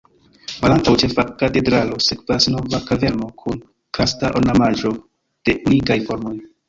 Malantaŭ 0.61 0.93
Ĉefa 1.01 1.25
katedralo 1.41 1.99
sekvas 2.05 2.49
Nova 2.53 2.79
kaverno 2.87 3.29
kun 3.43 3.61
karsta 3.99 4.33
ornamaĵo 4.41 4.95
de 5.51 5.57
unikaj 5.69 5.99
formoj. 6.09 6.35